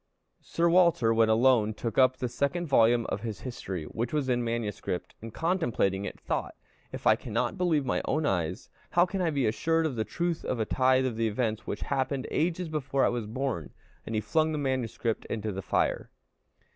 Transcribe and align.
Sir 0.41 0.67
Walter, 0.67 1.13
when 1.13 1.29
alone, 1.29 1.75
took 1.75 1.99
up 1.99 2.17
the 2.17 2.27
second 2.27 2.65
volume 2.65 3.05
of 3.09 3.21
his 3.21 3.41
History, 3.41 3.83
which 3.83 4.11
was 4.11 4.29
in 4.29 4.43
MS., 4.43 4.81
and 5.21 5.31
contemplating 5.31 6.05
it, 6.05 6.19
thought 6.19 6.55
"If 6.91 7.05
I 7.05 7.15
cannot 7.15 7.55
believe 7.55 7.85
my 7.85 8.01
own 8.05 8.25
eyes, 8.25 8.71
how 8.89 9.05
can 9.05 9.21
I 9.21 9.29
be 9.29 9.45
assured 9.45 9.85
of 9.85 9.95
the 9.95 10.03
truth 10.03 10.43
of 10.43 10.59
a 10.59 10.65
tithe 10.65 11.05
of 11.05 11.17
the 11.17 11.27
events 11.27 11.67
which 11.67 11.81
happened 11.81 12.25
ages 12.31 12.67
before 12.67 13.05
I 13.05 13.09
was 13.09 13.27
born?" 13.27 13.73
and 14.03 14.15
he 14.15 14.21
flung 14.21 14.53
the 14.53 14.57
manuscript 14.57 15.25
into 15.25 15.51
the 15.51 15.61
fire. 15.61 16.09